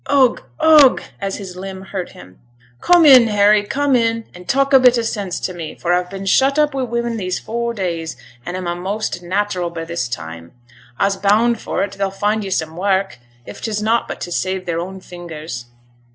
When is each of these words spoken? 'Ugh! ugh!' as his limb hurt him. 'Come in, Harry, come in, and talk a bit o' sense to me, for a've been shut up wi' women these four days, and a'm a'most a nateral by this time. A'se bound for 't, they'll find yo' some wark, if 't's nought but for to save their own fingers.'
'Ugh! 0.07 0.41
ugh!' 0.59 1.03
as 1.19 1.35
his 1.37 1.55
limb 1.55 1.83
hurt 1.83 2.13
him. 2.13 2.39
'Come 2.79 3.05
in, 3.05 3.27
Harry, 3.27 3.61
come 3.61 3.95
in, 3.95 4.25
and 4.33 4.49
talk 4.49 4.73
a 4.73 4.79
bit 4.79 4.97
o' 4.97 5.03
sense 5.03 5.39
to 5.41 5.53
me, 5.53 5.75
for 5.75 5.93
a've 5.93 6.09
been 6.09 6.25
shut 6.25 6.57
up 6.57 6.73
wi' 6.73 6.81
women 6.81 7.17
these 7.17 7.37
four 7.37 7.71
days, 7.75 8.17
and 8.43 8.57
a'm 8.57 8.65
a'most 8.65 9.21
a 9.21 9.25
nateral 9.27 9.69
by 9.69 9.85
this 9.85 10.07
time. 10.07 10.53
A'se 10.99 11.17
bound 11.21 11.61
for 11.61 11.85
't, 11.85 11.99
they'll 11.99 12.09
find 12.09 12.43
yo' 12.43 12.49
some 12.49 12.75
wark, 12.75 13.19
if 13.45 13.61
't's 13.63 13.79
nought 13.79 14.07
but 14.07 14.17
for 14.17 14.23
to 14.23 14.31
save 14.31 14.65
their 14.65 14.79
own 14.79 15.01
fingers.' 15.01 15.65